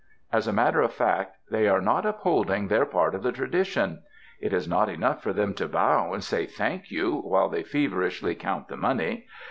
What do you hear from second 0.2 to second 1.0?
As a matter of